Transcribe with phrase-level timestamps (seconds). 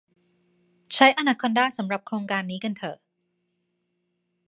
[0.93, 2.97] ใช้อนาคอนดาสำหรับโครงการนี้กันเถอะ